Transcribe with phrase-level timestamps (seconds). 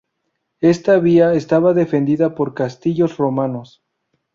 [0.61, 3.83] Esta vía estaba defendida por castillos romanos.